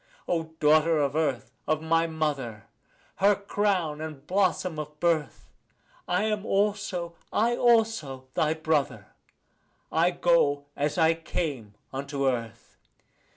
O 0.27 0.55
daughter 0.59 0.97
of 0.97 1.15
earth, 1.15 1.51
of 1.67 1.79
my 1.83 2.07
mother, 2.07 2.65
her 3.17 3.35
crown 3.35 4.01
and 4.01 4.25
blossom 4.25 4.79
of 4.79 4.99
birth, 4.99 5.47
I 6.07 6.23
am 6.23 6.43
also, 6.43 7.13
I 7.31 7.55
also, 7.55 8.27
thy 8.33 8.55
brother; 8.55 9.09
I 9.91 10.09
go 10.09 10.65
as 10.75 10.97
I 10.97 11.13
came 11.13 11.75
unto 11.93 12.27
earth. 12.27 12.79